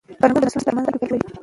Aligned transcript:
فرهنګ 0.19 0.37
د 0.41 0.45
نسلونو 0.45 0.65
تر 0.67 0.73
منځ 0.75 0.85
د 0.85 0.87
اړیکي 0.89 0.99
پُل 1.01 1.09
جوړوي. 1.11 1.31